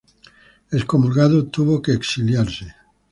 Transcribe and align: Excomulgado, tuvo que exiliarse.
Excomulgado, 0.71 1.45
tuvo 1.49 1.79
que 1.83 1.91
exiliarse. 1.99 2.65